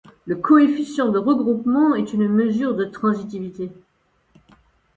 [0.25, 3.71] Le coefficient de regroupement est une mesure de transitivité.